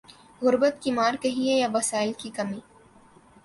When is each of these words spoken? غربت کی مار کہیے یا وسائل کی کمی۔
غربت 0.41 0.81
کی 0.81 0.91
مار 0.91 1.13
کہیے 1.21 1.53
یا 1.59 1.67
وسائل 1.73 2.11
کی 2.17 2.29
کمی۔ 2.29 2.59